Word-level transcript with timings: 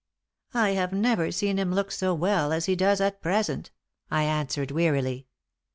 "I 0.55 0.71
have 0.71 0.93
never 0.93 1.31
seen 1.31 1.59
him 1.59 1.75
look 1.75 1.91
so 1.91 2.15
well 2.15 2.51
as 2.51 2.65
he 2.65 2.75
does 2.75 2.99
at 3.01 3.21
present," 3.21 3.69
I 4.09 4.23
answered, 4.23 4.71
wearily. 4.71 5.27